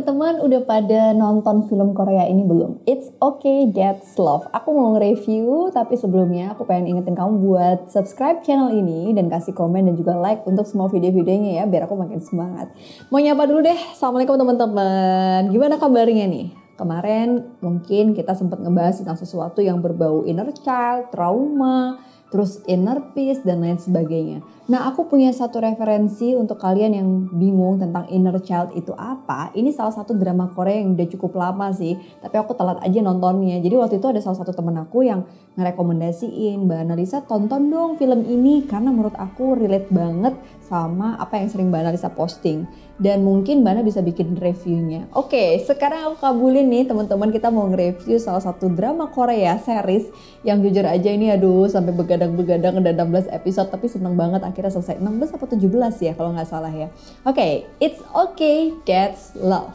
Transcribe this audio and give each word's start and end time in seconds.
teman-teman 0.00 0.40
udah 0.40 0.64
pada 0.64 1.12
nonton 1.12 1.68
film 1.68 1.92
Korea 1.92 2.24
ini 2.24 2.40
belum? 2.40 2.88
It's 2.88 3.12
okay 3.20 3.68
that's 3.68 4.16
love. 4.16 4.48
Aku 4.48 4.72
mau 4.72 4.96
nge-review 4.96 5.68
tapi 5.76 6.00
sebelumnya 6.00 6.56
aku 6.56 6.64
pengen 6.64 6.88
ingetin 6.96 7.12
kamu 7.12 7.36
buat 7.44 7.92
subscribe 7.92 8.40
channel 8.40 8.72
ini 8.72 9.12
dan 9.12 9.28
kasih 9.28 9.52
komen 9.52 9.92
dan 9.92 10.00
juga 10.00 10.16
like 10.16 10.40
untuk 10.48 10.64
semua 10.64 10.88
video-videonya 10.88 11.60
ya 11.60 11.64
biar 11.68 11.84
aku 11.84 12.00
makin 12.00 12.16
semangat. 12.16 12.72
Mau 13.12 13.20
nyapa 13.20 13.44
dulu 13.44 13.60
deh. 13.60 13.76
Assalamualaikum 13.92 14.40
teman-teman. 14.40 15.52
Gimana 15.52 15.76
kabarnya 15.76 16.24
nih? 16.32 16.48
Kemarin 16.80 17.49
mungkin 17.60 18.16
kita 18.16 18.32
sempat 18.36 18.60
ngebahas 18.60 19.00
tentang 19.00 19.16
sesuatu 19.20 19.60
yang 19.60 19.80
berbau 19.84 20.24
inner 20.24 20.48
child, 20.52 21.12
trauma, 21.12 22.00
terus 22.30 22.62
inner 22.70 23.10
peace 23.12 23.42
dan 23.42 23.60
lain 23.60 23.76
sebagainya. 23.76 24.40
Nah, 24.70 24.86
aku 24.86 25.10
punya 25.10 25.34
satu 25.34 25.58
referensi 25.58 26.30
untuk 26.38 26.62
kalian 26.62 26.94
yang 26.94 27.08
bingung 27.34 27.82
tentang 27.82 28.06
inner 28.06 28.38
child 28.38 28.70
itu 28.78 28.94
apa. 28.94 29.50
Ini 29.50 29.74
salah 29.74 29.90
satu 29.90 30.14
drama 30.14 30.46
Korea 30.54 30.78
yang 30.78 30.94
udah 30.94 31.10
cukup 31.10 31.34
lama 31.34 31.74
sih, 31.74 31.98
tapi 32.22 32.38
aku 32.38 32.54
telat 32.54 32.78
aja 32.86 33.02
nontonnya. 33.02 33.58
Jadi 33.58 33.74
waktu 33.74 33.98
itu 33.98 34.06
ada 34.06 34.22
salah 34.22 34.38
satu 34.38 34.54
temen 34.54 34.78
aku 34.78 35.02
yang 35.02 35.26
ngerekomendasiin, 35.58 36.70
Mbak 36.70 36.80
Analisa 36.86 37.18
tonton 37.26 37.66
dong 37.66 37.98
film 37.98 38.22
ini 38.22 38.62
karena 38.62 38.94
menurut 38.94 39.18
aku 39.18 39.58
relate 39.58 39.90
banget 39.90 40.38
sama 40.62 41.18
apa 41.18 41.42
yang 41.42 41.50
sering 41.50 41.74
Mbak 41.74 41.90
Analisa 41.90 42.14
posting. 42.14 42.70
Dan 43.00 43.26
mungkin 43.26 43.66
Mbak 43.66 43.72
Ana 43.74 43.82
bisa 43.82 44.06
bikin 44.06 44.38
reviewnya. 44.38 45.10
Oke, 45.18 45.58
sekarang 45.66 46.14
aku 46.14 46.16
kabulin 46.22 46.70
nih 46.70 46.86
teman-teman 46.86 47.34
kita 47.34 47.49
mau 47.50 47.66
nge-review 47.70 48.16
salah 48.16 48.42
satu 48.42 48.70
drama 48.70 49.10
Korea 49.10 49.58
series 49.58 50.10
yang 50.46 50.62
jujur 50.64 50.86
aja 50.86 51.10
ini 51.10 51.34
aduh 51.34 51.66
sampai 51.66 51.92
begadang-begadang 51.92 52.78
udah 52.78 52.92
16 52.94 53.30
episode 53.34 53.68
tapi 53.68 53.86
seneng 53.90 54.14
banget 54.14 54.42
akhirnya 54.42 54.72
selesai 54.72 55.02
16 55.02 55.36
atau 55.36 55.46
17 55.46 56.06
ya 56.06 56.12
kalau 56.14 56.30
nggak 56.34 56.48
salah 56.48 56.72
ya. 56.72 56.88
Oke, 57.26 57.36
okay, 57.36 57.52
it's 57.82 58.00
okay, 58.14 58.74
that's 58.86 59.34
love. 59.36 59.74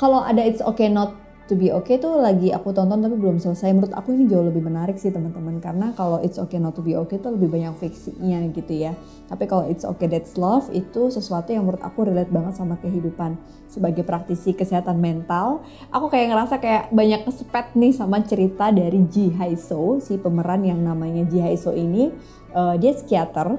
Kalau 0.00 0.24
ada 0.24 0.40
it's 0.40 0.64
okay 0.64 0.88
not 0.88 1.12
to 1.50 1.58
be 1.58 1.74
okay 1.74 1.98
tuh 1.98 2.22
lagi 2.22 2.54
aku 2.54 2.70
tonton 2.70 3.02
tapi 3.02 3.18
belum 3.18 3.42
selesai. 3.42 3.74
Menurut 3.74 3.90
aku 3.90 4.14
ini 4.14 4.30
jauh 4.30 4.46
lebih 4.46 4.62
menarik 4.62 4.94
sih 5.02 5.10
teman-teman 5.10 5.58
karena 5.58 5.90
kalau 5.98 6.22
it's 6.22 6.38
okay 6.38 6.62
not 6.62 6.78
to 6.78 6.82
be 6.86 6.94
okay 6.94 7.18
tuh 7.18 7.34
lebih 7.34 7.50
banyak 7.50 7.74
fiksinya 7.82 8.46
gitu 8.54 8.70
ya. 8.70 8.94
Tapi 9.26 9.50
kalau 9.50 9.66
it's 9.66 9.82
okay 9.82 10.06
that's 10.06 10.38
love 10.38 10.70
itu 10.70 11.10
sesuatu 11.10 11.50
yang 11.50 11.66
menurut 11.66 11.82
aku 11.82 12.06
relate 12.06 12.30
banget 12.30 12.54
sama 12.54 12.78
kehidupan 12.78 13.34
sebagai 13.66 14.06
praktisi 14.06 14.54
kesehatan 14.54 15.02
mental. 15.02 15.66
Aku 15.90 16.06
kayak 16.06 16.30
ngerasa 16.30 16.62
kayak 16.62 16.94
banyak 16.94 17.26
kesepet 17.26 17.74
nih 17.74 17.90
sama 17.90 18.22
cerita 18.22 18.70
dari 18.70 19.02
Ji 19.10 19.34
Hae 19.34 19.58
So, 19.58 19.98
si 19.98 20.14
pemeran 20.22 20.62
yang 20.62 20.78
namanya 20.78 21.26
Ji 21.26 21.42
Hae 21.42 21.58
So 21.58 21.74
ini. 21.74 22.14
Uh, 22.50 22.74
dia 22.78 22.94
psikiater 22.94 23.58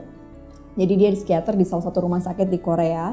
jadi 0.75 0.93
dia 0.95 1.09
psikiater 1.11 1.59
di 1.59 1.67
salah 1.67 1.83
satu 1.83 2.07
rumah 2.07 2.23
sakit 2.23 2.47
di 2.47 2.59
Korea. 2.59 3.11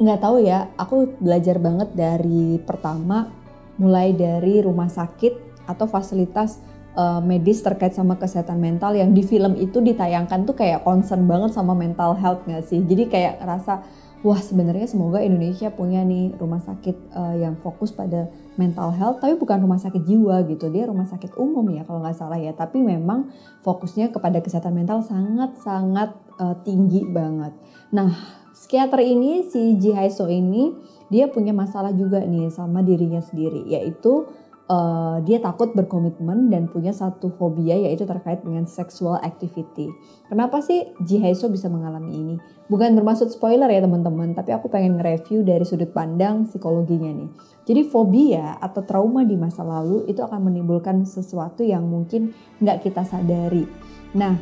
Nggak 0.00 0.20
tahu 0.22 0.36
ya, 0.40 0.70
aku 0.78 1.18
belajar 1.18 1.58
banget 1.58 1.92
dari 1.92 2.56
pertama 2.62 3.39
mulai 3.80 4.12
dari 4.12 4.60
rumah 4.60 4.92
sakit 4.92 5.64
atau 5.64 5.88
fasilitas 5.88 6.60
uh, 6.94 7.24
medis 7.24 7.64
terkait 7.64 7.96
sama 7.96 8.20
kesehatan 8.20 8.60
mental 8.60 8.92
yang 8.92 9.16
di 9.16 9.24
film 9.24 9.56
itu 9.56 9.80
ditayangkan 9.80 10.44
tuh 10.44 10.52
kayak 10.52 10.84
concern 10.84 11.24
banget 11.24 11.56
sama 11.56 11.72
mental 11.72 12.12
health 12.12 12.44
nggak 12.44 12.62
sih? 12.68 12.84
Jadi 12.84 13.08
kayak 13.08 13.40
rasa 13.40 13.80
wah 14.20 14.36
sebenarnya 14.36 14.84
semoga 14.84 15.24
Indonesia 15.24 15.72
punya 15.72 16.04
nih 16.04 16.36
rumah 16.36 16.60
sakit 16.60 16.96
uh, 17.16 17.34
yang 17.40 17.56
fokus 17.64 17.88
pada 17.88 18.28
mental 18.60 18.92
health 18.92 19.24
tapi 19.24 19.40
bukan 19.40 19.64
rumah 19.64 19.80
sakit 19.80 20.04
jiwa 20.04 20.44
gitu 20.44 20.68
dia 20.68 20.84
rumah 20.84 21.08
sakit 21.08 21.40
umum 21.40 21.64
ya 21.72 21.88
kalau 21.88 22.04
nggak 22.04 22.20
salah 22.20 22.36
ya 22.36 22.52
tapi 22.52 22.84
memang 22.84 23.32
fokusnya 23.64 24.12
kepada 24.12 24.44
kesehatan 24.44 24.76
mental 24.76 25.00
sangat 25.00 25.56
sangat 25.64 26.12
uh, 26.36 26.52
tinggi 26.60 27.08
banget 27.08 27.56
nah 27.88 28.12
psikiater 28.52 29.00
ini 29.00 29.48
si 29.48 29.80
Ji 29.80 29.96
Hae 29.96 30.12
So 30.12 30.28
ini 30.28 30.76
dia 31.10 31.26
punya 31.28 31.50
masalah 31.50 31.90
juga 31.90 32.22
nih 32.22 32.48
sama 32.54 32.80
dirinya 32.80 33.20
sendiri 33.20 33.66
yaitu 33.66 34.30
uh, 34.70 35.18
dia 35.26 35.42
takut 35.42 35.74
berkomitmen 35.74 36.48
dan 36.48 36.70
punya 36.70 36.94
satu 36.94 37.34
fobia 37.34 37.74
yaitu 37.74 38.06
terkait 38.06 38.40
dengan 38.46 38.64
sexual 38.70 39.18
activity. 39.18 39.90
Kenapa 40.30 40.62
sih 40.62 40.94
Ji 41.02 41.18
Hae-so 41.18 41.50
bisa 41.50 41.66
mengalami 41.66 42.14
ini? 42.14 42.34
Bukan 42.70 42.94
bermaksud 42.94 43.34
spoiler 43.34 43.66
ya 43.66 43.82
teman-teman, 43.82 44.30
tapi 44.38 44.54
aku 44.54 44.70
pengen 44.70 45.02
nge-review 45.02 45.42
dari 45.42 45.66
sudut 45.66 45.90
pandang 45.90 46.46
psikologinya 46.46 47.10
nih. 47.10 47.30
Jadi 47.66 47.82
fobia 47.90 48.56
atau 48.62 48.86
trauma 48.86 49.26
di 49.26 49.34
masa 49.34 49.66
lalu 49.66 50.06
itu 50.06 50.22
akan 50.22 50.46
menimbulkan 50.46 51.02
sesuatu 51.02 51.66
yang 51.66 51.82
mungkin 51.90 52.30
nggak 52.62 52.86
kita 52.86 53.02
sadari. 53.02 53.66
Nah, 54.14 54.38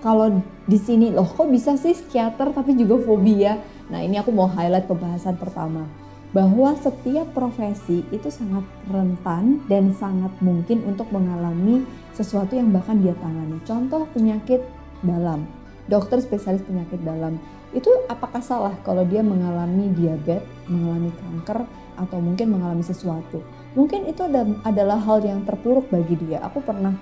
kalau 0.00 0.40
di 0.64 0.80
sini 0.80 1.12
loh 1.12 1.28
kok 1.28 1.52
bisa 1.52 1.76
sih 1.76 1.92
psikiater 1.92 2.56
tapi 2.56 2.72
juga 2.72 2.96
fobia? 3.00 3.60
Nah 3.92 4.00
ini 4.02 4.18
aku 4.18 4.34
mau 4.34 4.48
highlight 4.50 4.88
pembahasan 4.88 5.38
pertama 5.38 6.05
bahwa 6.36 6.76
setiap 6.76 7.32
profesi 7.32 8.04
itu 8.12 8.28
sangat 8.28 8.60
rentan 8.92 9.64
dan 9.72 9.96
sangat 9.96 10.28
mungkin 10.44 10.84
untuk 10.84 11.08
mengalami 11.08 11.88
sesuatu 12.12 12.52
yang 12.52 12.68
bahkan 12.76 13.00
dia 13.00 13.16
tangani. 13.16 13.56
Contoh 13.64 14.04
penyakit 14.12 14.60
dalam, 15.00 15.48
dokter 15.88 16.20
spesialis 16.20 16.60
penyakit 16.68 17.00
dalam 17.00 17.40
itu 17.72 17.88
apakah 18.12 18.44
salah 18.44 18.76
kalau 18.84 19.08
dia 19.08 19.24
mengalami 19.24 19.88
diabetes, 19.96 20.44
mengalami 20.68 21.08
kanker, 21.16 21.64
atau 21.96 22.18
mungkin 22.20 22.52
mengalami 22.52 22.84
sesuatu? 22.84 23.40
Mungkin 23.72 24.04
itu 24.04 24.20
adalah 24.64 25.00
hal 25.00 25.24
yang 25.24 25.40
terpuruk 25.48 25.88
bagi 25.88 26.20
dia. 26.20 26.44
Aku 26.44 26.60
pernah 26.60 26.92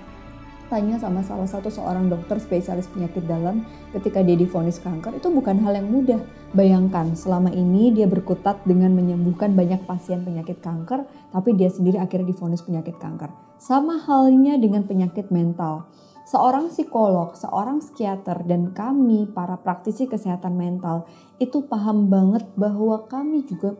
tanya 0.67 0.97
sama 0.97 1.21
salah 1.21 1.45
satu 1.45 1.69
seorang 1.69 2.09
dokter 2.09 2.41
spesialis 2.41 2.89
penyakit 2.89 3.25
dalam 3.25 3.65
ketika 3.93 4.25
dia 4.25 4.33
difonis 4.33 4.81
kanker 4.81 5.17
itu 5.17 5.27
bukan 5.29 5.61
hal 5.61 5.77
yang 5.77 5.87
mudah. 5.87 6.21
Bayangkan 6.55 7.13
selama 7.13 7.53
ini 7.53 7.93
dia 7.93 8.09
berkutat 8.09 8.63
dengan 8.65 8.93
menyembuhkan 8.93 9.53
banyak 9.53 9.85
pasien 9.85 10.25
penyakit 10.25 10.59
kanker 10.59 11.05
tapi 11.33 11.53
dia 11.53 11.69
sendiri 11.69 12.01
akhirnya 12.01 12.33
difonis 12.33 12.65
penyakit 12.65 12.97
kanker. 12.97 13.29
Sama 13.61 14.01
halnya 14.01 14.57
dengan 14.57 14.83
penyakit 14.83 15.29
mental. 15.29 15.87
Seorang 16.25 16.73
psikolog, 16.73 17.37
seorang 17.37 17.85
psikiater 17.85 18.41
dan 18.49 18.73
kami 18.73 19.29
para 19.29 19.61
praktisi 19.61 20.09
kesehatan 20.09 20.57
mental 20.57 21.05
itu 21.37 21.61
paham 21.69 22.09
banget 22.09 22.49
bahwa 22.57 23.05
kami 23.05 23.45
juga 23.45 23.77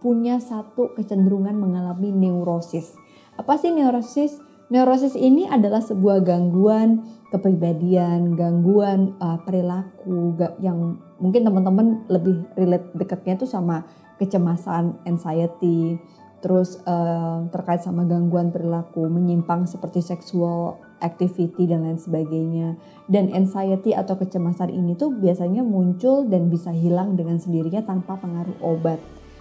punya 0.00 0.40
satu 0.40 0.96
kecenderungan 0.96 1.52
mengalami 1.52 2.14
neurosis. 2.14 2.96
Apa 3.36 3.60
sih 3.60 3.74
neurosis? 3.74 4.45
Neurosis 4.66 5.14
ini 5.14 5.46
adalah 5.46 5.78
sebuah 5.78 6.26
gangguan 6.26 7.06
kepribadian, 7.30 8.34
gangguan 8.34 9.14
uh, 9.22 9.38
perilaku 9.46 10.34
yang 10.58 10.98
mungkin 11.22 11.46
teman-teman 11.46 12.02
lebih 12.10 12.42
relate 12.58 12.90
dekatnya 12.98 13.38
itu 13.38 13.46
sama 13.46 13.86
kecemasan, 14.18 14.98
anxiety, 15.06 16.02
terus 16.42 16.82
uh, 16.82 17.46
terkait 17.54 17.78
sama 17.86 18.02
gangguan 18.10 18.50
perilaku 18.50 19.06
menyimpang 19.06 19.70
seperti 19.70 20.02
seksual 20.02 20.82
activity 20.98 21.70
dan 21.70 21.86
lain 21.86 22.02
sebagainya. 22.02 22.74
Dan 23.06 23.30
anxiety 23.38 23.94
atau 23.94 24.18
kecemasan 24.18 24.74
ini 24.74 24.98
tuh 24.98 25.14
biasanya 25.14 25.62
muncul 25.62 26.26
dan 26.26 26.50
bisa 26.50 26.74
hilang 26.74 27.14
dengan 27.14 27.38
sendirinya 27.38 27.86
tanpa 27.86 28.18
pengaruh 28.18 28.58
obat 28.66 28.98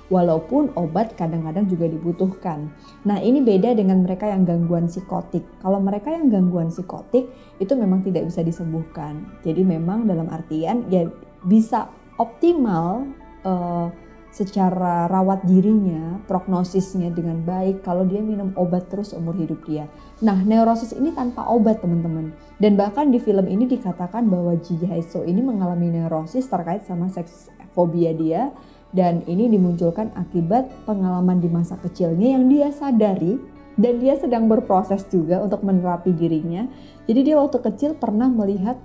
walaupun 0.10 0.70
obat 0.78 1.18
kadang-kadang 1.18 1.66
juga 1.66 1.90
dibutuhkan. 1.90 2.70
Nah, 3.08 3.18
ini 3.18 3.42
beda 3.42 3.74
dengan 3.74 4.06
mereka 4.06 4.30
yang 4.30 4.46
gangguan 4.46 4.86
psikotik. 4.86 5.42
Kalau 5.62 5.82
mereka 5.82 6.14
yang 6.14 6.30
gangguan 6.30 6.70
psikotik 6.70 7.30
itu 7.58 7.74
memang 7.74 8.06
tidak 8.06 8.30
bisa 8.30 8.46
disembuhkan. 8.46 9.26
Jadi 9.42 9.66
memang 9.66 10.06
dalam 10.06 10.30
artian 10.30 10.86
ya 10.94 11.10
bisa 11.46 11.90
optimal 12.22 13.10
uh, 13.44 13.90
secara 14.36 15.08
rawat 15.08 15.48
dirinya, 15.48 16.20
prognosisnya 16.28 17.08
dengan 17.08 17.40
baik 17.48 17.88
kalau 17.88 18.04
dia 18.04 18.20
minum 18.20 18.52
obat 18.60 18.92
terus 18.92 19.16
umur 19.16 19.32
hidup 19.40 19.64
dia. 19.64 19.88
Nah, 20.20 20.36
neurosis 20.44 20.92
ini 20.92 21.16
tanpa 21.16 21.48
obat, 21.48 21.80
teman-teman. 21.80 22.36
Dan 22.60 22.76
bahkan 22.76 23.16
di 23.16 23.24
film 23.24 23.48
ini 23.48 23.64
dikatakan 23.64 24.28
bahwa 24.28 24.60
Ji 24.60 24.76
Hae 24.84 25.00
So 25.08 25.24
ini 25.24 25.40
mengalami 25.40 25.88
neurosis 25.88 26.52
terkait 26.52 26.84
sama 26.84 27.08
seks 27.08 27.48
fobia 27.72 28.12
dia 28.12 28.52
dan 28.92 29.26
ini 29.26 29.50
dimunculkan 29.50 30.14
akibat 30.14 30.70
pengalaman 30.86 31.42
di 31.42 31.50
masa 31.50 31.80
kecilnya 31.82 32.38
yang 32.38 32.46
dia 32.52 32.70
sadari 32.70 33.40
dan 33.76 34.00
dia 34.00 34.16
sedang 34.16 34.48
berproses 34.48 35.04
juga 35.12 35.44
untuk 35.44 35.64
menerapi 35.64 36.16
dirinya. 36.16 36.68
Jadi 37.06 37.32
dia 37.32 37.36
waktu 37.40 37.60
kecil 37.60 37.92
pernah 38.00 38.32
melihat 38.32 38.80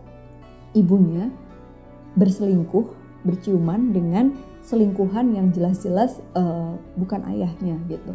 ibunya 0.75 1.31
berselingkuh, 2.19 2.91
berciuman 3.23 3.95
dengan 3.95 4.35
selingkuhan 4.67 5.31
yang 5.35 5.55
jelas-jelas 5.55 6.19
uh, 6.35 6.75
bukan 6.99 7.23
ayahnya 7.31 7.79
gitu. 7.87 8.13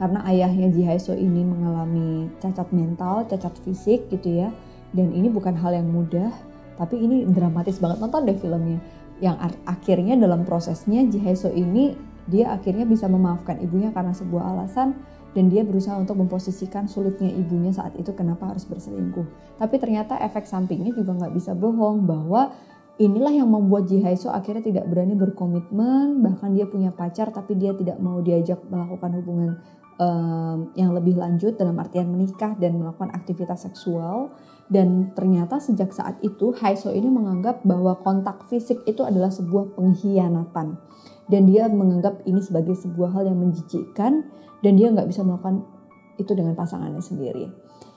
Karena 0.00 0.24
ayahnya 0.26 0.72
Ji 0.72 0.82
So 0.96 1.12
ini 1.12 1.44
mengalami 1.44 2.32
cacat 2.40 2.72
mental, 2.72 3.28
cacat 3.28 3.52
fisik 3.62 4.08
gitu 4.08 4.32
ya. 4.32 4.48
Dan 4.90 5.14
ini 5.14 5.30
bukan 5.30 5.54
hal 5.54 5.76
yang 5.76 5.92
mudah, 5.92 6.32
tapi 6.74 6.98
ini 6.98 7.28
dramatis 7.28 7.78
banget. 7.78 8.00
Nonton 8.02 8.26
deh 8.26 8.34
filmnya 8.34 8.80
yang 9.20 9.36
akhirnya 9.68 10.16
dalam 10.16 10.48
prosesnya 10.48 11.04
Jiheso 11.04 11.52
ini 11.52 11.96
dia 12.28 12.52
akhirnya 12.52 12.88
bisa 12.88 13.08
memaafkan 13.08 13.60
ibunya 13.60 13.92
karena 13.92 14.16
sebuah 14.16 14.56
alasan 14.56 14.96
dan 15.30 15.46
dia 15.46 15.62
berusaha 15.62 15.94
untuk 15.94 16.18
memposisikan 16.18 16.90
sulitnya 16.90 17.30
ibunya 17.30 17.70
saat 17.70 17.94
itu 17.94 18.10
kenapa 18.16 18.50
harus 18.50 18.66
berselingkuh. 18.66 19.56
Tapi 19.62 19.76
ternyata 19.78 20.18
efek 20.18 20.48
sampingnya 20.48 20.90
juga 20.90 21.14
nggak 21.14 21.32
bisa 21.38 21.54
bohong 21.54 22.02
bahwa 22.02 22.50
inilah 23.00 23.32
yang 23.32 23.48
membuat 23.48 23.86
Ji 23.86 24.02
Hae 24.02 24.18
akhirnya 24.28 24.60
tidak 24.60 24.84
berani 24.90 25.16
berkomitmen 25.16 26.20
bahkan 26.20 26.52
dia 26.52 26.68
punya 26.68 26.92
pacar 26.92 27.32
tapi 27.32 27.56
dia 27.56 27.72
tidak 27.72 27.96
mau 27.96 28.20
diajak 28.20 28.60
melakukan 28.68 29.10
hubungan 29.22 29.50
um, 30.00 30.72
yang 30.74 30.96
lebih 30.96 31.20
lanjut 31.20 31.60
dalam 31.60 31.76
artian 31.76 32.08
menikah 32.08 32.56
dan 32.56 32.80
melakukan 32.80 33.12
aktivitas 33.12 33.68
seksual 33.68 34.32
dan 34.72 35.12
ternyata 35.12 35.60
sejak 35.60 35.92
saat 35.92 36.16
itu 36.24 36.56
Haeso 36.56 36.90
ini 36.90 37.12
menganggap 37.12 37.60
bahwa 37.62 38.00
kontak 38.00 38.48
fisik 38.48 38.80
itu 38.88 39.04
adalah 39.04 39.28
sebuah 39.28 39.76
pengkhianatan 39.76 40.80
dan 41.28 41.42
dia 41.44 41.68
menganggap 41.68 42.24
ini 42.24 42.40
sebagai 42.40 42.74
sebuah 42.74 43.12
hal 43.14 43.28
yang 43.28 43.38
menjijikkan 43.38 44.26
dan 44.64 44.72
dia 44.74 44.88
nggak 44.88 45.06
bisa 45.06 45.20
melakukan 45.22 45.68
itu 46.16 46.32
dengan 46.32 46.56
pasangannya 46.56 47.00
sendiri. 47.00 47.48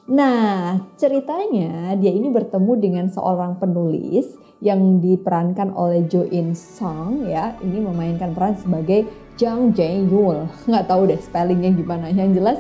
Nah, 0.03 0.83
ceritanya 0.99 1.95
dia 1.95 2.11
ini 2.11 2.27
bertemu 2.27 2.73
dengan 2.75 3.05
seorang 3.07 3.55
penulis 3.55 4.35
yang 4.59 4.99
diperankan 4.99 5.71
oleh 5.71 6.03
Jo 6.07 6.27
In 6.27 6.55
Sung 6.55 7.23
ya. 7.27 7.55
Ini 7.63 7.79
memainkan 7.83 8.35
peran 8.35 8.59
sebagai 8.59 9.07
Jang 9.35 9.73
Jae 9.73 10.03
Yul. 10.05 10.47
Nggak 10.69 10.85
tahu 10.87 11.09
deh 11.09 11.19
spellingnya 11.19 11.71
gimana. 11.73 12.09
Yang 12.09 12.29
jelas 12.41 12.59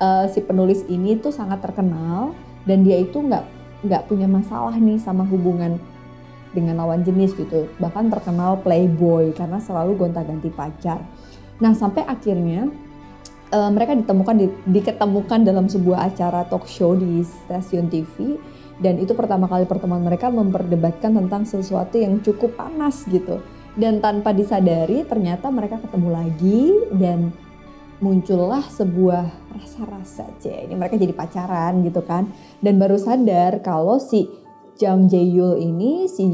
uh, 0.00 0.26
si 0.28 0.40
penulis 0.44 0.84
ini 0.88 1.16
tuh 1.20 1.32
sangat 1.32 1.60
terkenal 1.64 2.36
dan 2.68 2.84
dia 2.84 3.00
itu 3.00 3.16
nggak 3.20 3.44
nggak 3.80 4.02
punya 4.12 4.28
masalah 4.28 4.76
nih 4.76 5.00
sama 5.00 5.24
hubungan 5.24 5.80
dengan 6.52 6.82
lawan 6.82 7.00
jenis 7.06 7.32
gitu. 7.38 7.70
Bahkan 7.78 8.10
terkenal 8.10 8.60
playboy 8.60 9.32
karena 9.32 9.62
selalu 9.62 9.96
gonta-ganti 9.96 10.50
pacar. 10.52 11.00
Nah, 11.60 11.76
sampai 11.76 12.04
akhirnya 12.08 12.68
uh, 13.52 13.70
mereka 13.70 13.94
ditemukan 13.94 14.36
di, 14.36 14.46
diketemukan 14.66 15.40
dalam 15.44 15.66
sebuah 15.68 16.10
acara 16.10 16.46
talk 16.48 16.66
show 16.66 16.96
di 16.96 17.22
stasiun 17.22 17.86
TV 17.92 18.40
dan 18.80 18.96
itu 18.96 19.12
pertama 19.12 19.44
kali 19.44 19.68
pertemuan 19.68 20.00
mereka 20.00 20.32
memperdebatkan 20.32 21.12
tentang 21.12 21.44
sesuatu 21.44 22.00
yang 22.00 22.18
cukup 22.24 22.56
panas 22.56 23.04
gitu 23.06 23.44
dan 23.78 24.02
tanpa 24.02 24.34
disadari 24.34 25.06
ternyata 25.06 25.50
mereka 25.50 25.78
ketemu 25.78 26.08
lagi 26.10 26.62
dan 26.96 27.30
muncullah 28.00 28.64
sebuah 28.64 29.52
rasa-rasa 29.54 30.26
cie 30.40 30.66
ini 30.66 30.74
mereka 30.74 30.96
jadi 30.96 31.12
pacaran 31.12 31.84
gitu 31.84 32.00
kan 32.02 32.26
dan 32.64 32.80
baru 32.80 32.96
sadar 32.96 33.60
kalau 33.60 34.00
si 34.00 34.26
Jang 34.80 35.12
Jae-yul 35.12 35.60
ini 35.60 36.08
si 36.08 36.24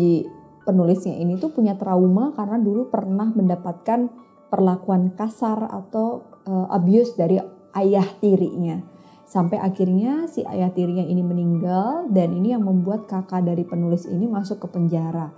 penulisnya 0.62 1.18
ini 1.18 1.38
tuh 1.38 1.50
punya 1.50 1.74
trauma 1.74 2.30
karena 2.34 2.58
dulu 2.62 2.86
pernah 2.90 3.30
mendapatkan 3.30 4.10
perlakuan 4.50 5.14
kasar 5.14 5.66
atau 5.70 6.26
uh, 6.46 6.66
abuse 6.70 7.14
dari 7.14 7.38
ayah 7.78 8.06
tirinya. 8.18 8.82
Sampai 9.26 9.58
akhirnya 9.58 10.30
si 10.30 10.46
ayah 10.46 10.70
tirinya 10.70 11.02
ini 11.02 11.22
meninggal 11.22 12.06
dan 12.14 12.30
ini 12.30 12.54
yang 12.54 12.62
membuat 12.62 13.10
kakak 13.10 13.42
dari 13.42 13.66
penulis 13.66 14.06
ini 14.06 14.30
masuk 14.30 14.62
ke 14.62 14.68
penjara. 14.70 15.34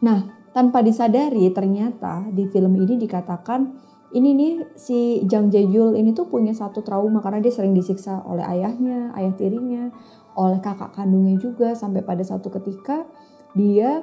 Nah, 0.00 0.35
tanpa 0.56 0.80
disadari 0.80 1.52
ternyata 1.52 2.24
di 2.32 2.48
film 2.48 2.80
ini 2.80 2.96
dikatakan 2.96 3.76
ini 4.16 4.32
nih 4.32 4.52
si 4.72 5.20
Jang 5.28 5.52
Jae-yul 5.52 5.92
ini 6.00 6.16
tuh 6.16 6.32
punya 6.32 6.56
satu 6.56 6.80
trauma 6.80 7.20
karena 7.20 7.44
dia 7.44 7.52
sering 7.52 7.76
disiksa 7.76 8.24
oleh 8.24 8.40
ayahnya, 8.40 9.12
ayah 9.12 9.36
tirinya, 9.36 9.92
oleh 10.32 10.56
kakak 10.64 10.96
kandungnya 10.96 11.36
juga 11.36 11.76
sampai 11.76 12.00
pada 12.00 12.24
satu 12.24 12.48
ketika 12.48 13.04
dia 13.52 14.00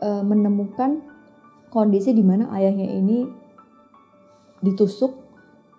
e, 0.00 0.08
menemukan 0.24 1.04
kondisi 1.68 2.16
di 2.16 2.24
mana 2.24 2.48
ayahnya 2.56 2.88
ini 2.88 3.28
ditusuk 4.64 5.20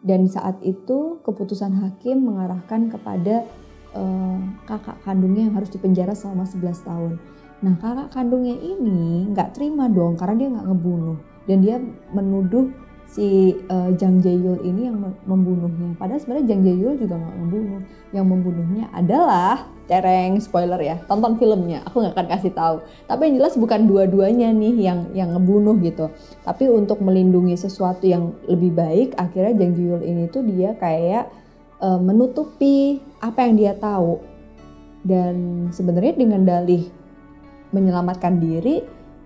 dan 0.05 0.29
saat 0.29 0.61
itu 0.61 1.17
keputusan 1.25 1.81
hakim 1.81 2.25
mengarahkan 2.25 2.89
kepada 2.89 3.45
uh, 3.93 4.41
kakak 4.65 4.97
kandungnya 5.05 5.45
yang 5.45 5.53
harus 5.53 5.69
dipenjara 5.69 6.17
selama 6.17 6.49
11 6.49 6.81
tahun. 6.81 7.11
Nah 7.61 7.73
kakak 7.77 8.09
kandungnya 8.13 8.57
ini 8.57 9.29
nggak 9.29 9.53
terima 9.53 9.85
dong 9.85 10.17
karena 10.17 10.35
dia 10.37 10.49
nggak 10.49 10.65
ngebunuh 10.65 11.17
dan 11.45 11.57
dia 11.61 11.77
menuduh 12.13 12.73
si 13.11 13.59
uh, 13.67 13.91
Jang 13.99 14.23
Jae-yul 14.23 14.63
ini 14.63 14.87
yang 14.87 15.03
membunuhnya. 15.27 15.99
Padahal 15.99 16.23
sebenarnya 16.23 16.55
Jang 16.55 16.63
Jae-yul 16.63 16.95
juga 16.95 17.19
nggak 17.19 17.37
membunuh. 17.43 17.81
Yang 18.15 18.25
membunuhnya 18.31 18.85
adalah 18.95 19.67
tereng 19.91 20.39
spoiler 20.39 20.79
ya. 20.79 20.95
Tonton 21.11 21.35
filmnya. 21.35 21.83
Aku 21.91 21.99
nggak 21.99 22.15
akan 22.15 22.27
kasih 22.31 22.55
tahu. 22.55 22.79
Tapi 23.11 23.21
yang 23.27 23.43
jelas 23.43 23.59
bukan 23.59 23.83
dua-duanya 23.83 24.55
nih 24.55 24.75
yang 24.79 24.99
yang 25.11 25.29
ngebunuh 25.35 25.75
gitu. 25.83 26.07
Tapi 26.47 26.71
untuk 26.71 27.03
melindungi 27.03 27.59
sesuatu 27.59 28.07
yang 28.07 28.31
lebih 28.47 28.71
baik, 28.71 29.19
akhirnya 29.19 29.59
Jang 29.59 29.75
Jae-yul 29.75 30.01
ini 30.07 30.23
tuh 30.31 30.47
dia 30.47 30.71
kayak 30.79 31.27
uh, 31.83 31.99
menutupi 31.99 33.03
apa 33.19 33.43
yang 33.43 33.59
dia 33.59 33.73
tahu. 33.75 34.23
Dan 35.03 35.67
sebenarnya 35.75 36.15
dengan 36.15 36.47
dalih 36.47 37.00
menyelamatkan 37.71 38.39
diri, 38.39 38.83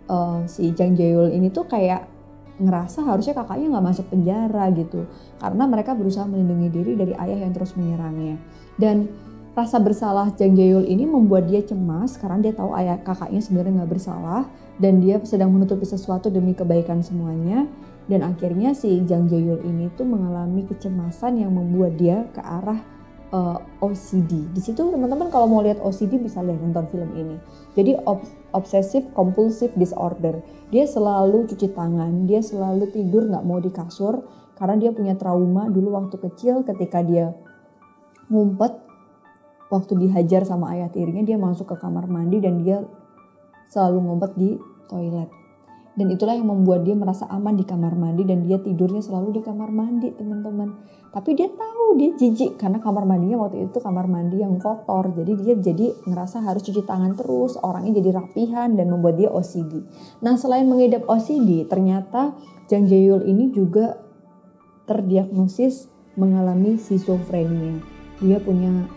uh, 0.10 0.46
si 0.46 0.72
Jang 0.74 0.94
Jae-yul 0.98 1.34
ini 1.34 1.50
tuh 1.50 1.66
kayak 1.66 2.08
ngerasa 2.56 3.04
harusnya 3.04 3.36
kakaknya 3.36 3.76
nggak 3.76 3.86
masuk 3.86 4.06
penjara 4.08 4.72
gitu. 4.72 5.06
Karena 5.42 5.64
mereka 5.68 5.92
berusaha 5.92 6.24
melindungi 6.24 6.70
diri 6.72 6.92
dari 6.96 7.14
ayah 7.18 7.44
yang 7.44 7.52
terus 7.52 7.76
menyerangnya. 7.76 8.40
Dan 8.80 9.12
rasa 9.56 9.80
bersalah 9.80 10.32
Jang 10.36 10.56
Jae-yul 10.56 10.88
ini 10.88 11.04
membuat 11.04 11.48
dia 11.52 11.64
cemas 11.64 12.16
karena 12.16 12.44
dia 12.44 12.54
tahu 12.56 12.72
ayah 12.76 13.00
kakaknya 13.00 13.40
sebenarnya 13.44 13.84
nggak 13.84 13.92
bersalah 13.92 14.44
dan 14.80 15.00
dia 15.00 15.16
sedang 15.24 15.52
menutupi 15.52 15.88
sesuatu 15.88 16.32
demi 16.32 16.56
kebaikan 16.56 17.04
semuanya. 17.04 17.68
Dan 18.06 18.22
akhirnya 18.22 18.78
si 18.78 19.02
Jang 19.10 19.26
Jae-yul 19.26 19.66
ini 19.66 19.90
tuh 19.98 20.06
mengalami 20.06 20.62
kecemasan 20.70 21.42
yang 21.42 21.58
membuat 21.58 21.98
dia 21.98 22.30
ke 22.30 22.38
arah 22.38 22.95
uh, 23.36 23.60
eh, 23.60 23.84
OCD. 23.84 24.32
Di 24.56 24.62
situ 24.64 24.80
teman-teman 24.80 25.28
kalau 25.28 25.52
mau 25.52 25.60
lihat 25.60 25.84
OCD 25.84 26.16
bisa 26.18 26.40
lihat 26.40 26.64
nonton 26.64 26.88
film 26.88 27.12
ini. 27.20 27.36
Jadi 27.76 28.00
ob 28.08 28.24
obsessive 28.56 29.12
compulsive 29.12 29.76
disorder. 29.76 30.40
Dia 30.72 30.88
selalu 30.88 31.52
cuci 31.52 31.76
tangan, 31.76 32.24
dia 32.24 32.40
selalu 32.40 32.88
tidur 32.96 33.28
nggak 33.28 33.44
mau 33.44 33.60
di 33.60 33.70
kasur 33.70 34.24
karena 34.56 34.80
dia 34.80 34.92
punya 34.96 35.20
trauma 35.20 35.68
dulu 35.68 36.00
waktu 36.00 36.16
kecil 36.16 36.64
ketika 36.64 37.04
dia 37.04 37.36
ngumpet 38.32 38.72
waktu 39.68 40.00
dihajar 40.00 40.48
sama 40.48 40.72
ayah 40.72 40.88
tirinya 40.88 41.28
dia 41.28 41.36
masuk 41.36 41.68
ke 41.68 41.76
kamar 41.76 42.08
mandi 42.08 42.40
dan 42.40 42.64
dia 42.64 42.88
selalu 43.68 43.98
ngumpet 44.08 44.32
di 44.40 44.50
toilet. 44.88 45.28
Dan 45.96 46.12
itulah 46.12 46.36
yang 46.36 46.52
membuat 46.52 46.84
dia 46.84 46.92
merasa 46.92 47.24
aman 47.32 47.56
di 47.56 47.64
kamar 47.64 47.96
mandi 47.96 48.28
dan 48.28 48.44
dia 48.44 48.60
tidurnya 48.60 49.00
selalu 49.00 49.40
di 49.40 49.42
kamar 49.44 49.72
mandi 49.72 50.12
teman-teman. 50.12 50.76
Tapi 51.12 51.40
dia 51.40 51.48
tahu 51.48 51.75
dia 51.94 52.10
jijik 52.18 52.58
karena 52.58 52.82
kamar 52.82 53.06
mandinya 53.06 53.46
waktu 53.46 53.70
itu 53.70 53.78
kamar 53.78 54.10
mandi 54.10 54.42
yang 54.42 54.58
kotor. 54.58 55.14
Jadi 55.14 55.32
dia 55.46 55.56
jadi 55.60 55.94
ngerasa 56.10 56.42
harus 56.42 56.66
cuci 56.66 56.82
tangan 56.82 57.14
terus, 57.14 57.56
orangnya 57.62 58.02
jadi 58.02 58.18
rapihan 58.18 58.74
dan 58.74 58.90
membuat 58.90 59.22
dia 59.22 59.30
OCD. 59.30 59.86
Nah 60.26 60.34
selain 60.36 60.66
mengidap 60.66 61.06
OCD 61.06 61.70
ternyata 61.70 62.34
Jang 62.66 62.90
Jae-yul 62.90 63.30
ini 63.30 63.54
juga 63.54 64.02
terdiagnosis 64.90 65.86
mengalami 66.18 66.82
schizophrenia. 66.82 67.78
Dia 68.24 68.42
punya 68.42 68.90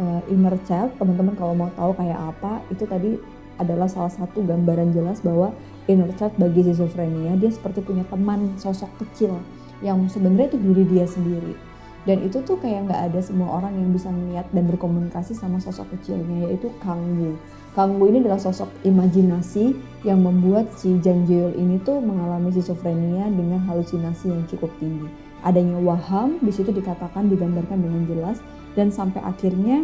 uh, 0.00 0.22
inner 0.26 0.58
child, 0.66 0.96
teman-teman 0.98 1.34
kalau 1.38 1.54
mau 1.54 1.70
tahu 1.76 1.92
kayak 1.94 2.18
apa, 2.18 2.64
itu 2.72 2.84
tadi 2.88 3.14
adalah 3.56 3.88
salah 3.88 4.12
satu 4.12 4.44
gambaran 4.44 4.92
jelas 4.92 5.24
bahwa 5.24 5.52
inner 5.88 6.12
child 6.16 6.34
bagi 6.36 6.66
schizophrenia 6.66 7.38
dia 7.40 7.48
seperti 7.48 7.80
punya 7.80 8.04
teman 8.10 8.52
sosok 8.60 8.90
kecil 9.00 9.40
yang 9.80 10.04
sebenarnya 10.08 10.56
itu 10.56 10.58
diri 10.60 10.84
dia 10.88 11.06
sendiri 11.08 11.65
dan 12.06 12.22
itu 12.22 12.38
tuh 12.46 12.54
kayak 12.62 12.86
nggak 12.86 13.10
ada 13.10 13.18
semua 13.18 13.58
orang 13.58 13.74
yang 13.74 13.90
bisa 13.90 14.06
melihat 14.14 14.46
dan 14.54 14.64
berkomunikasi 14.70 15.34
sama 15.34 15.58
sosok 15.58 15.90
kecilnya 15.98 16.46
yaitu 16.46 16.70
Kang 16.78 17.02
Wu. 17.18 17.34
Kang 17.74 17.98
Wu 17.98 18.06
ini 18.06 18.22
adalah 18.22 18.38
sosok 18.38 18.70
imajinasi 18.86 19.74
yang 20.06 20.22
membuat 20.22 20.70
si 20.78 20.96
Jang 21.02 21.26
Jeol 21.26 21.58
ini 21.58 21.82
tuh 21.82 21.98
mengalami 21.98 22.54
schizophrenia 22.54 23.26
dengan 23.34 23.58
halusinasi 23.66 24.30
yang 24.30 24.46
cukup 24.46 24.70
tinggi. 24.78 25.10
Adanya 25.42 25.82
waham 25.82 26.38
di 26.38 26.54
situ 26.54 26.70
dikatakan 26.70 27.26
digambarkan 27.26 27.82
dengan 27.82 28.06
jelas 28.06 28.38
dan 28.78 28.94
sampai 28.94 29.20
akhirnya 29.26 29.82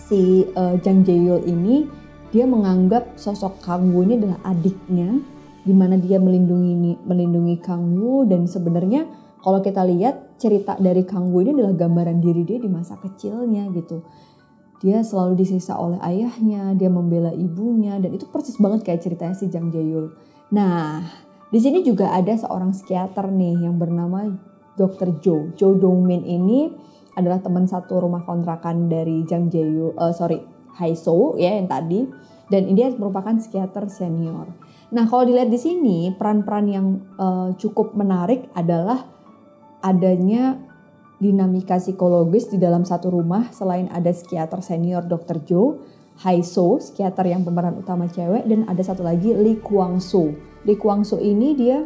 si 0.00 0.48
uh, 0.56 0.80
Jang 0.80 1.04
Jeol 1.04 1.44
ini 1.44 1.84
dia 2.32 2.48
menganggap 2.48 3.20
sosok 3.20 3.60
Kang 3.60 3.92
Wu 3.92 4.00
ini 4.08 4.16
adalah 4.16 4.40
adiknya 4.48 5.20
di 5.60 5.76
mana 5.76 6.00
dia 6.00 6.16
melindungi 6.16 7.04
melindungi 7.04 7.60
Kang 7.60 8.00
Wu 8.00 8.24
dan 8.24 8.48
sebenarnya 8.48 9.04
kalau 9.44 9.60
kita 9.60 9.84
lihat 9.84 10.33
cerita 10.44 10.76
dari 10.76 11.08
Kang 11.08 11.32
Wu 11.32 11.40
ini 11.40 11.56
adalah 11.56 11.72
gambaran 11.72 12.20
diri 12.20 12.44
dia 12.44 12.60
di 12.60 12.68
masa 12.68 13.00
kecilnya 13.00 13.72
gitu. 13.72 14.04
Dia 14.84 15.00
selalu 15.00 15.40
disiksa 15.40 15.80
oleh 15.80 15.96
ayahnya, 16.04 16.76
dia 16.76 16.92
membela 16.92 17.32
ibunya 17.32 17.96
dan 17.96 18.12
itu 18.12 18.28
persis 18.28 18.60
banget 18.60 18.84
kayak 18.84 19.00
ceritanya 19.00 19.32
si 19.32 19.48
Jang 19.48 19.72
Jae-yul. 19.72 20.12
Nah, 20.52 21.00
di 21.48 21.56
sini 21.56 21.80
juga 21.80 22.12
ada 22.12 22.36
seorang 22.36 22.76
psikiater 22.76 23.32
nih 23.32 23.64
yang 23.64 23.80
bernama 23.80 24.28
Dr. 24.76 25.24
Jo. 25.24 25.48
Jo 25.56 25.72
Dongmin 25.72 26.28
ini 26.28 26.68
adalah 27.16 27.40
teman 27.40 27.64
satu 27.64 28.04
rumah 28.04 28.28
kontrakan 28.28 28.92
dari 28.92 29.24
Jang 29.24 29.48
Jae-yul, 29.48 29.96
uh, 29.96 30.12
sorry, 30.12 30.44
Haiso 30.76 31.38
ya 31.38 31.54
yang 31.56 31.70
tadi 31.70 32.04
dan 32.52 32.74
dia 32.76 32.92
merupakan 32.92 33.32
psikiater 33.38 33.88
senior. 33.88 34.50
Nah, 34.92 35.08
kalau 35.08 35.24
dilihat 35.24 35.48
di 35.48 35.56
sini 35.56 36.12
peran-peran 36.12 36.66
yang 36.68 36.86
uh, 37.16 37.56
cukup 37.56 37.96
menarik 37.96 38.50
adalah 38.52 39.13
adanya 39.84 40.56
dinamika 41.20 41.76
psikologis 41.76 42.48
di 42.48 42.56
dalam 42.56 42.88
satu 42.88 43.12
rumah 43.12 43.52
selain 43.52 43.92
ada 43.92 44.10
psikiater 44.10 44.64
senior 44.64 45.04
Dr. 45.04 45.44
Joe, 45.44 45.76
So, 46.46 46.78
psikiater 46.78 47.26
yang 47.26 47.42
pemeran 47.42 47.74
utama 47.74 48.06
cewek, 48.06 48.46
dan 48.46 48.64
ada 48.70 48.80
satu 48.86 49.02
lagi 49.02 49.34
Lee 49.34 49.58
Kwang 49.58 49.98
Soo. 49.98 50.30
Lee 50.62 50.78
Kwang 50.78 51.02
Soo 51.02 51.18
ini 51.18 51.58
dia, 51.58 51.82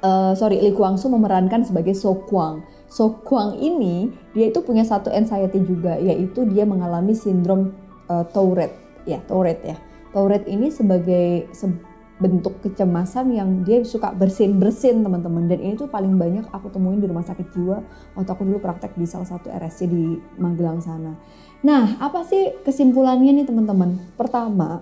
uh, 0.00 0.32
sorry, 0.32 0.56
Lee 0.58 0.72
Kwang 0.72 0.96
Soo 0.96 1.12
memerankan 1.12 1.62
sebagai 1.62 1.92
So 1.92 2.16
Kwang. 2.26 2.64
So 2.88 3.20
Kwang 3.22 3.60
ini 3.60 4.08
dia 4.32 4.48
itu 4.48 4.64
punya 4.64 4.88
satu 4.88 5.12
anxiety 5.12 5.60
juga, 5.68 6.00
yaitu 6.00 6.48
dia 6.48 6.64
mengalami 6.64 7.12
sindrom 7.12 7.76
uh, 8.08 8.24
Tourette, 8.32 9.04
ya 9.04 9.20
Tourette 9.28 9.64
ya. 9.68 9.76
Tourette 10.16 10.48
ini 10.48 10.72
sebagai 10.72 11.52
se 11.52 11.68
bentuk 12.16 12.64
kecemasan 12.64 13.28
yang 13.36 13.60
dia 13.60 13.84
suka 13.84 14.08
bersin-bersin 14.16 15.04
teman-teman 15.04 15.52
dan 15.52 15.60
ini 15.60 15.76
tuh 15.76 15.84
paling 15.84 16.16
banyak 16.16 16.48
aku 16.48 16.72
temuin 16.72 16.96
di 16.96 17.04
rumah 17.04 17.20
sakit 17.20 17.52
jiwa 17.52 17.84
waktu 18.16 18.30
aku 18.32 18.42
dulu 18.48 18.58
praktek 18.64 18.96
di 18.96 19.04
salah 19.04 19.28
satu 19.28 19.52
RSC 19.52 19.84
di 19.84 20.16
Magelang 20.40 20.80
sana. 20.80 21.12
Nah, 21.60 22.00
apa 22.00 22.24
sih 22.24 22.56
kesimpulannya 22.64 23.36
nih 23.36 23.44
teman-teman? 23.44 24.16
Pertama, 24.16 24.80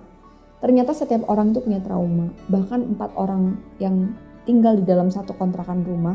ternyata 0.63 0.95
setiap 0.95 1.27
orang 1.27 1.51
itu 1.51 1.59
punya 1.59 1.83
trauma. 1.83 2.31
Bahkan 2.47 2.95
empat 2.95 3.11
orang 3.19 3.59
yang 3.83 4.15
tinggal 4.47 4.79
di 4.79 4.87
dalam 4.87 5.11
satu 5.11 5.35
kontrakan 5.35 5.83
rumah 5.83 6.15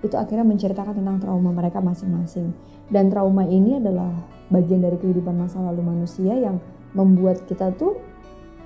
itu 0.00 0.14
akhirnya 0.14 0.46
menceritakan 0.46 1.02
tentang 1.02 1.18
trauma 1.18 1.50
mereka 1.50 1.82
masing-masing. 1.82 2.54
Dan 2.86 3.10
trauma 3.10 3.42
ini 3.42 3.82
adalah 3.82 4.10
bagian 4.54 4.86
dari 4.86 4.98
kehidupan 5.02 5.34
masa 5.34 5.58
lalu 5.62 5.82
manusia 5.82 6.34
yang 6.34 6.62
membuat 6.94 7.46
kita 7.46 7.74
tuh 7.74 7.98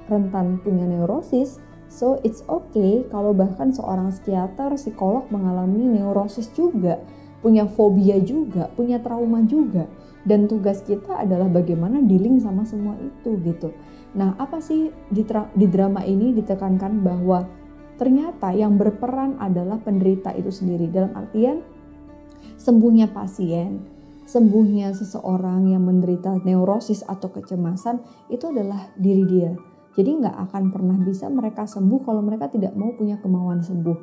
rentan 0.08 0.60
punya 0.60 0.84
neurosis 0.84 1.60
So 1.94 2.18
it's 2.26 2.42
okay 2.50 3.06
kalau 3.06 3.30
bahkan 3.30 3.70
seorang 3.70 4.10
psikiater, 4.10 4.74
psikolog 4.74 5.30
mengalami 5.30 5.86
neurosis 5.86 6.50
juga, 6.50 6.98
punya 7.38 7.70
fobia 7.70 8.18
juga, 8.18 8.66
punya 8.74 8.98
trauma 8.98 9.46
juga. 9.46 9.86
Dan 10.26 10.50
tugas 10.50 10.82
kita 10.82 11.22
adalah 11.22 11.46
bagaimana 11.46 12.02
dealing 12.02 12.42
sama 12.42 12.66
semua 12.66 12.98
itu 12.98 13.38
gitu. 13.46 13.70
Nah 14.18 14.34
apa 14.42 14.58
sih 14.58 14.90
di, 15.06 15.22
di 15.54 15.66
drama 15.70 16.02
ini 16.02 16.34
ditekankan 16.34 16.98
bahwa 16.98 17.46
ternyata 17.94 18.50
yang 18.50 18.74
berperan 18.74 19.38
adalah 19.38 19.78
penderita 19.78 20.34
itu 20.34 20.50
sendiri. 20.50 20.90
Dalam 20.90 21.14
artian 21.14 21.62
sembuhnya 22.58 23.14
pasien, 23.14 23.86
sembuhnya 24.26 24.90
seseorang 24.98 25.70
yang 25.70 25.86
menderita 25.86 26.42
neurosis 26.42 27.06
atau 27.06 27.30
kecemasan 27.30 28.02
itu 28.34 28.50
adalah 28.50 28.90
diri 28.98 29.22
dia 29.30 29.73
jadi 29.94 30.10
nggak 30.10 30.36
akan 30.50 30.74
pernah 30.74 30.98
bisa 30.98 31.30
mereka 31.30 31.70
sembuh 31.70 32.02
kalau 32.02 32.20
mereka 32.20 32.50
tidak 32.50 32.74
mau 32.74 32.90
punya 32.98 33.22
kemauan 33.22 33.62
sembuh. 33.62 33.98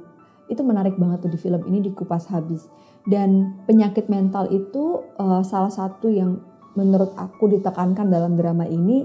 Itu 0.48 0.64
menarik 0.64 0.96
banget 0.96 1.28
tuh 1.28 1.32
di 1.32 1.40
film 1.40 1.68
ini 1.68 1.84
dikupas 1.84 2.32
habis. 2.32 2.68
Dan 3.04 3.60
penyakit 3.68 4.08
mental 4.08 4.48
itu 4.52 5.04
uh, 5.20 5.44
salah 5.44 5.72
satu 5.72 6.08
yang 6.08 6.40
menurut 6.80 7.12
aku 7.20 7.52
ditekankan 7.52 8.08
dalam 8.08 8.40
drama 8.40 8.64
ini 8.64 9.04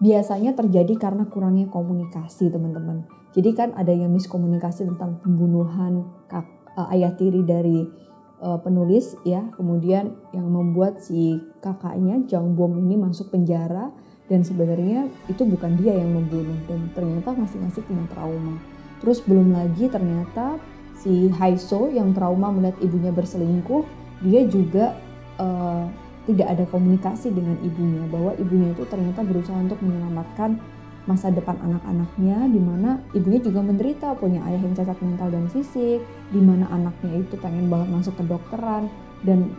biasanya 0.00 0.56
terjadi 0.56 0.96
karena 0.96 1.28
kurangnya 1.28 1.68
komunikasi 1.68 2.48
teman-teman. 2.48 3.04
Jadi 3.36 3.50
kan 3.52 3.76
ada 3.76 3.92
yang 3.92 4.12
miskomunikasi 4.12 4.88
tentang 4.88 5.20
pembunuhan 5.20 6.08
kak, 6.32 6.48
uh, 6.80 6.88
ayah 6.96 7.12
tiri 7.12 7.44
dari 7.44 7.84
uh, 8.40 8.56
penulis 8.60 9.16
ya, 9.28 9.52
kemudian 9.52 10.16
yang 10.32 10.48
membuat 10.48 11.04
si 11.04 11.36
kakaknya 11.60 12.24
Jang 12.24 12.56
Bom 12.56 12.76
ini 12.80 12.96
masuk 12.96 13.28
penjara 13.32 13.92
dan 14.32 14.40
sebenarnya 14.40 15.12
itu 15.28 15.44
bukan 15.44 15.76
dia 15.76 15.92
yang 15.92 16.08
membunuh 16.16 16.56
dan 16.64 16.88
ternyata 16.96 17.36
masing-masing 17.36 17.84
punya 17.84 18.08
trauma. 18.08 18.56
Terus 19.04 19.20
belum 19.28 19.52
lagi 19.52 19.92
ternyata 19.92 20.56
si 20.96 21.28
Haiso 21.36 21.92
yang 21.92 22.16
trauma 22.16 22.48
melihat 22.48 22.80
ibunya 22.80 23.12
berselingkuh, 23.12 23.84
dia 24.24 24.48
juga 24.48 24.96
uh, 25.36 25.84
tidak 26.24 26.48
ada 26.48 26.64
komunikasi 26.72 27.28
dengan 27.28 27.60
ibunya 27.60 28.08
bahwa 28.08 28.32
ibunya 28.40 28.72
itu 28.72 28.88
ternyata 28.88 29.20
berusaha 29.20 29.58
untuk 29.60 29.84
menyelamatkan 29.84 30.56
masa 31.04 31.34
depan 31.34 31.58
anak-anaknya 31.58 32.46
di 32.46 32.60
mana 32.62 33.02
ibunya 33.10 33.42
juga 33.42 33.58
menderita 33.58 34.14
punya 34.16 34.38
ayah 34.46 34.62
yang 34.62 34.74
cacat 34.78 34.94
mental 35.02 35.28
dan 35.34 35.50
fisik 35.50 35.98
di 36.30 36.40
mana 36.40 36.70
anaknya 36.70 37.26
itu 37.26 37.34
pengen 37.42 37.66
banget 37.66 37.90
masuk 37.90 38.14
ke 38.14 38.24
dokteran 38.24 38.86
dan 39.26 39.50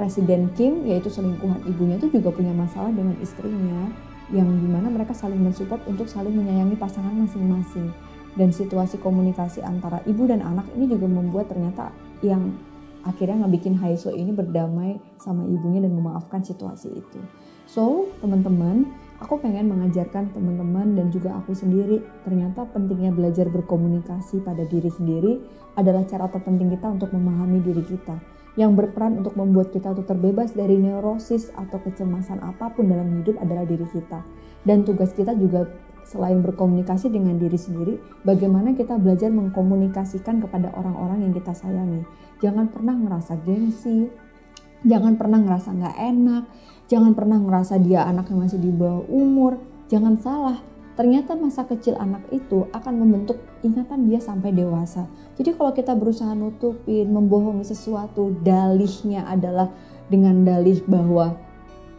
Presiden 0.00 0.48
Kim 0.56 0.88
yaitu 0.88 1.12
selingkuhan 1.12 1.60
ibunya 1.68 2.00
itu 2.00 2.08
juga 2.08 2.32
punya 2.32 2.52
masalah 2.56 2.90
dengan 2.90 3.16
istrinya 3.20 3.92
yang 4.32 4.48
di 4.48 4.68
mana 4.68 4.88
mereka 4.88 5.12
saling 5.12 5.38
mensupport 5.38 5.84
untuk 5.84 6.08
saling 6.08 6.32
menyayangi 6.32 6.80
pasangan 6.80 7.12
masing-masing 7.12 7.92
dan 8.32 8.48
situasi 8.48 8.96
komunikasi 8.96 9.60
antara 9.60 10.00
ibu 10.08 10.24
dan 10.24 10.40
anak 10.40 10.64
ini 10.72 10.88
juga 10.88 11.04
membuat 11.04 11.52
ternyata 11.52 11.92
yang 12.24 12.56
akhirnya 13.04 13.44
ngebikin 13.44 13.76
Haiso 13.76 14.08
ini 14.14 14.32
berdamai 14.32 14.96
sama 15.20 15.44
ibunya 15.44 15.84
dan 15.84 15.92
memaafkan 15.92 16.40
situasi 16.40 16.88
itu. 16.96 17.20
So 17.68 18.08
teman-teman, 18.24 18.88
aku 19.20 19.36
pengen 19.42 19.68
mengajarkan 19.68 20.32
teman-teman 20.32 20.96
dan 20.96 21.12
juga 21.12 21.36
aku 21.36 21.52
sendiri 21.52 22.00
ternyata 22.24 22.64
pentingnya 22.72 23.12
belajar 23.12 23.52
berkomunikasi 23.52 24.40
pada 24.40 24.64
diri 24.64 24.88
sendiri 24.88 25.42
adalah 25.76 26.08
cara 26.08 26.32
terpenting 26.32 26.72
kita 26.72 26.88
untuk 26.88 27.12
memahami 27.12 27.60
diri 27.60 27.84
kita 27.84 28.16
yang 28.56 28.76
berperan 28.76 29.24
untuk 29.24 29.32
membuat 29.38 29.72
kita 29.72 29.96
tuh 29.96 30.04
terbebas 30.04 30.52
dari 30.52 30.76
neurosis 30.76 31.48
atau 31.56 31.80
kecemasan 31.80 32.44
apa 32.44 32.68
pun 32.72 32.88
dalam 32.88 33.08
hidup 33.20 33.40
adalah 33.40 33.64
diri 33.64 33.88
kita. 33.88 34.20
Dan 34.62 34.84
tugas 34.84 35.16
kita 35.16 35.32
juga 35.32 35.72
selain 36.04 36.44
berkomunikasi 36.44 37.08
dengan 37.08 37.40
diri 37.40 37.56
sendiri, 37.56 37.96
bagaimana 38.26 38.76
kita 38.76 39.00
belajar 39.00 39.32
mengkomunikasikan 39.32 40.44
kepada 40.44 40.68
orang-orang 40.76 41.24
yang 41.24 41.32
kita 41.32 41.56
sayangi. 41.56 42.04
Jangan 42.44 42.68
pernah 42.68 42.92
ngerasa 42.92 43.40
gengsi, 43.40 44.12
jangan 44.84 45.16
pernah 45.16 45.40
ngerasa 45.40 45.72
nggak 45.72 45.96
enak, 45.96 46.44
jangan 46.90 47.12
pernah 47.16 47.38
ngerasa 47.40 47.80
dia 47.80 48.04
anak 48.04 48.28
yang 48.28 48.44
masih 48.44 48.60
di 48.60 48.68
bawah 48.68 49.06
umur. 49.08 49.56
Jangan 49.88 50.16
salah, 50.20 50.58
ternyata 51.02 51.34
masa 51.34 51.66
kecil 51.66 51.98
anak 51.98 52.22
itu 52.30 52.70
akan 52.70 53.02
membentuk 53.02 53.34
ingatan 53.66 54.06
dia 54.06 54.22
sampai 54.22 54.54
dewasa. 54.54 55.10
Jadi 55.34 55.58
kalau 55.58 55.74
kita 55.74 55.98
berusaha 55.98 56.30
nutupin, 56.30 57.10
membohongi 57.10 57.66
sesuatu, 57.66 58.30
dalihnya 58.46 59.26
adalah 59.26 59.66
dengan 60.06 60.46
dalih 60.46 60.78
bahwa 60.86 61.34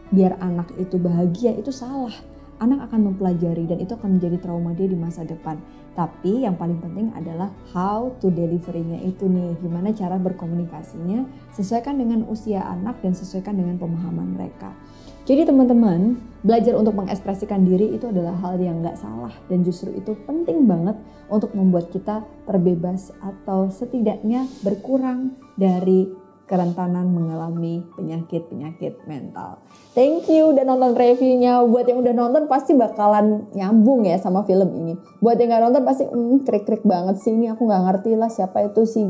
biar 0.08 0.40
anak 0.40 0.72
itu 0.80 0.96
bahagia, 0.96 1.52
itu 1.52 1.68
salah. 1.68 2.16
Anak 2.64 2.88
akan 2.88 3.12
mempelajari 3.12 3.68
dan 3.68 3.76
itu 3.84 3.92
akan 3.92 4.16
menjadi 4.16 4.40
trauma 4.40 4.72
dia 4.72 4.88
di 4.88 4.96
masa 4.96 5.20
depan. 5.20 5.60
Tapi 5.92 6.48
yang 6.48 6.56
paling 6.56 6.80
penting 6.80 7.12
adalah 7.12 7.52
how 7.76 8.08
to 8.24 8.32
deliverynya 8.32 9.04
itu 9.04 9.28
nih, 9.28 9.52
gimana 9.60 9.92
cara 9.92 10.16
berkomunikasinya, 10.16 11.28
sesuaikan 11.52 12.00
dengan 12.00 12.24
usia 12.24 12.64
anak 12.64 13.04
dan 13.04 13.12
sesuaikan 13.12 13.52
dengan 13.52 13.76
pemahaman 13.76 14.32
mereka. 14.32 14.72
Jadi 15.24 15.48
teman-teman, 15.48 16.20
belajar 16.44 16.76
untuk 16.76 17.00
mengekspresikan 17.00 17.64
diri 17.64 17.96
itu 17.96 18.12
adalah 18.12 18.36
hal 18.44 18.60
yang 18.60 18.84
nggak 18.84 19.00
salah 19.00 19.32
dan 19.48 19.64
justru 19.64 19.88
itu 19.96 20.12
penting 20.28 20.68
banget 20.68 21.00
untuk 21.32 21.56
membuat 21.56 21.88
kita 21.88 22.28
terbebas 22.44 23.08
atau 23.24 23.72
setidaknya 23.72 24.44
berkurang 24.60 25.32
dari 25.56 26.12
kerentanan 26.44 27.08
mengalami 27.08 27.80
penyakit-penyakit 27.96 29.08
mental. 29.08 29.64
Thank 29.96 30.28
you 30.28 30.52
udah 30.52 30.60
nonton 30.68 30.92
reviewnya. 30.92 31.64
Buat 31.64 31.88
yang 31.88 32.04
udah 32.04 32.12
nonton 32.12 32.44
pasti 32.44 32.76
bakalan 32.76 33.48
nyambung 33.56 34.04
ya 34.04 34.20
sama 34.20 34.44
film 34.44 34.76
ini. 34.76 35.00
Buat 35.24 35.40
yang 35.40 35.56
nggak 35.56 35.62
nonton 35.72 35.82
pasti 35.88 36.04
hmm, 36.04 36.44
krik-krik 36.44 36.84
banget 36.84 37.16
sih 37.24 37.32
ini 37.32 37.48
aku 37.48 37.64
nggak 37.64 37.82
ngerti 37.88 38.12
lah 38.20 38.28
siapa 38.28 38.60
itu 38.60 38.84
si 38.84 39.08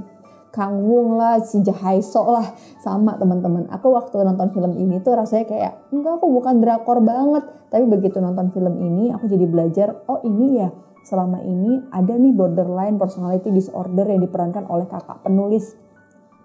Kang 0.55 0.87
Wung 0.87 1.19
lah, 1.19 1.43
si 1.43 1.59
Jahaiso 1.67 2.23
lah, 2.31 2.55
sama 2.79 3.19
teman-teman. 3.19 3.67
Aku 3.75 3.91
waktu 3.91 4.23
nonton 4.23 4.55
film 4.55 4.79
ini 4.79 5.03
tuh 5.03 5.19
rasanya 5.19 5.51
kayak, 5.51 5.73
enggak 5.91 6.23
aku 6.23 6.31
bukan 6.31 6.63
drakor 6.63 7.03
banget. 7.03 7.43
Tapi 7.75 7.83
begitu 7.91 8.23
nonton 8.23 8.55
film 8.55 8.79
ini, 8.79 9.11
aku 9.11 9.27
jadi 9.27 9.51
belajar, 9.51 10.07
oh 10.07 10.23
ini 10.23 10.63
ya, 10.63 10.71
selama 11.03 11.43
ini 11.43 11.83
ada 11.91 12.15
nih 12.15 12.31
borderline 12.31 12.95
personality 13.03 13.51
disorder 13.51 14.07
yang 14.07 14.23
diperankan 14.23 14.71
oleh 14.71 14.87
kakak 14.87 15.27
penulis. 15.27 15.75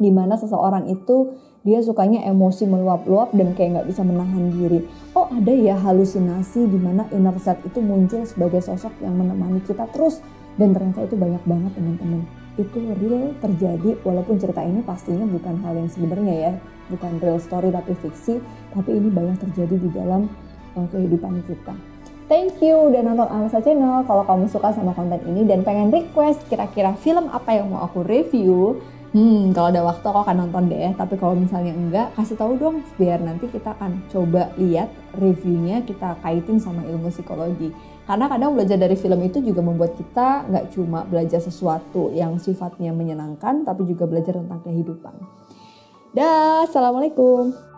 Di 0.02 0.10
mana 0.10 0.42
seseorang 0.42 0.90
itu 0.90 1.38
dia 1.62 1.78
sukanya 1.86 2.26
emosi 2.26 2.66
meluap-luap 2.66 3.30
dan 3.38 3.54
kayak 3.54 3.78
nggak 3.78 3.88
bisa 3.94 4.02
menahan 4.02 4.50
diri. 4.50 4.90
Oh 5.14 5.30
ada 5.30 5.54
ya 5.54 5.78
halusinasi 5.78 6.66
di 6.66 6.80
mana 6.82 7.06
inner 7.14 7.36
self 7.38 7.62
itu 7.68 7.84
muncul 7.84 8.24
sebagai 8.26 8.64
sosok 8.64 8.96
yang 9.06 9.14
menemani 9.20 9.62
kita 9.62 9.86
terus. 9.92 10.24
Dan 10.56 10.72
ternyata 10.72 11.04
itu 11.04 11.20
banyak 11.20 11.44
banget 11.44 11.72
teman-teman 11.76 12.49
itu 12.60 12.80
real 13.00 13.32
terjadi 13.40 13.96
walaupun 14.04 14.36
cerita 14.36 14.60
ini 14.60 14.84
pastinya 14.84 15.24
bukan 15.24 15.64
hal 15.64 15.80
yang 15.80 15.88
sebenarnya 15.88 16.36
ya 16.36 16.52
bukan 16.92 17.16
real 17.24 17.40
story 17.40 17.72
tapi 17.72 17.96
fiksi 17.96 18.44
tapi 18.76 19.00
ini 19.00 19.08
banyak 19.08 19.40
terjadi 19.48 19.76
di 19.80 19.90
dalam 19.96 20.28
uh, 20.76 20.88
kehidupan 20.92 21.40
kita 21.48 21.74
Thank 22.30 22.62
you 22.62 22.94
udah 22.94 23.02
nonton 23.02 23.26
Alsa 23.26 23.58
Channel. 23.58 24.06
Kalau 24.06 24.22
kamu 24.22 24.46
suka 24.54 24.70
sama 24.70 24.94
konten 24.94 25.18
ini 25.26 25.50
dan 25.50 25.66
pengen 25.66 25.90
request 25.90 26.46
kira-kira 26.46 26.94
film 27.02 27.26
apa 27.26 27.58
yang 27.58 27.74
mau 27.74 27.82
aku 27.82 28.06
review, 28.06 28.78
hmm 29.14 29.54
kalau 29.56 29.68
ada 29.74 29.82
waktu 29.86 30.06
aku 30.06 30.20
akan 30.26 30.38
nonton 30.46 30.70
deh. 30.70 30.94
Tapi 30.98 31.16
kalau 31.18 31.36
misalnya 31.38 31.74
enggak, 31.74 32.14
kasih 32.18 32.38
tahu 32.38 32.58
dong 32.58 32.86
biar 32.98 33.22
nanti 33.22 33.50
kita 33.50 33.74
akan 33.78 34.06
coba 34.10 34.54
lihat 34.58 34.90
reviewnya 35.18 35.82
kita 35.86 36.18
kaitin 36.22 36.62
sama 36.62 36.86
ilmu 36.86 37.10
psikologi. 37.10 37.74
Karena 38.10 38.26
kadang 38.26 38.58
belajar 38.58 38.82
dari 38.82 38.98
film 38.98 39.22
itu 39.22 39.38
juga 39.46 39.62
membuat 39.62 39.94
kita 39.94 40.50
nggak 40.50 40.74
cuma 40.74 41.06
belajar 41.06 41.38
sesuatu 41.38 42.10
yang 42.10 42.42
sifatnya 42.42 42.90
menyenangkan, 42.90 43.62
tapi 43.62 43.86
juga 43.86 44.10
belajar 44.10 44.34
tentang 44.34 44.66
kehidupan. 44.66 45.14
Dah, 46.10 46.66
assalamualaikum. 46.66 47.69